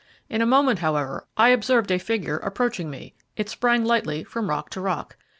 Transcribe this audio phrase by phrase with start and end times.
[0.29, 4.71] In a moment, however, I observed a figure approaching me it sprang lightly from rock
[4.71, 5.15] to rock.